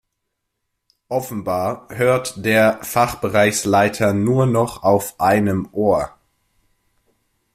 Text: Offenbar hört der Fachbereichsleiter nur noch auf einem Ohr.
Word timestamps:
Offenbar 1.09 1.85
hört 1.91 2.43
der 2.43 2.79
Fachbereichsleiter 2.83 4.15
nur 4.15 4.47
noch 4.47 4.81
auf 4.81 5.19
einem 5.19 5.69
Ohr. 5.73 6.17